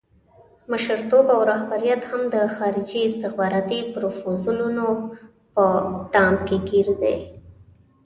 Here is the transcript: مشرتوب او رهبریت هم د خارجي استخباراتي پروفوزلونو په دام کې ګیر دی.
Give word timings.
مشرتوب 0.69 1.25
او 1.35 1.41
رهبریت 1.51 2.01
هم 2.13 2.21
د 2.33 2.35
خارجي 2.55 3.01
استخباراتي 3.09 3.79
پروفوزلونو 3.93 4.85
په 5.53 5.65
دام 6.13 6.35
کې 6.47 6.57
ګیر 6.69 6.87
دی. 7.01 7.17